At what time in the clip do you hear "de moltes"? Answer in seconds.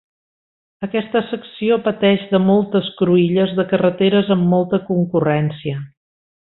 2.33-2.89